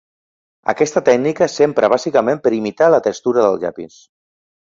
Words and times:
Aquesta 0.71 1.01
tècnica 1.09 1.47
s'empra 1.55 1.91
bàsicament 1.95 2.41
per 2.47 2.53
a 2.53 2.57
imitar 2.59 2.87
la 2.95 3.03
textura 3.09 3.47
del 3.49 3.61
llapis. 3.65 4.01